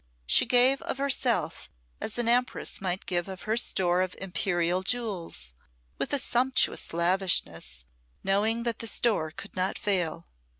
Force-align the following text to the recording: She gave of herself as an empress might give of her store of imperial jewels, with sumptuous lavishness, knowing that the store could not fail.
She 0.25 0.47
gave 0.47 0.81
of 0.81 0.97
herself 0.97 1.69
as 1.99 2.17
an 2.17 2.27
empress 2.27 2.81
might 2.81 3.05
give 3.05 3.27
of 3.27 3.43
her 3.43 3.55
store 3.55 4.01
of 4.01 4.15
imperial 4.19 4.81
jewels, 4.81 5.53
with 5.99 6.19
sumptuous 6.19 6.91
lavishness, 6.91 7.85
knowing 8.23 8.63
that 8.63 8.79
the 8.79 8.87
store 8.87 9.29
could 9.29 9.55
not 9.55 9.77
fail. 9.77 10.25